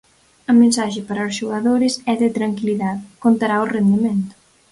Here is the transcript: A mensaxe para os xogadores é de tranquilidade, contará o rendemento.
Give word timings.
A 0.49 0.53
mensaxe 0.61 1.01
para 1.07 1.27
os 1.29 1.37
xogadores 1.39 1.93
é 2.11 2.13
de 2.21 2.29
tranquilidade, 2.37 3.01
contará 3.23 3.55
o 3.65 3.69
rendemento. 3.75 4.33